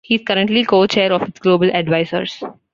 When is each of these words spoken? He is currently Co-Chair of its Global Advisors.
He 0.03 0.15
is 0.15 0.23
currently 0.25 0.65
Co-Chair 0.65 1.13
of 1.13 1.21
its 1.21 1.39
Global 1.41 1.69
Advisors. 1.71 2.41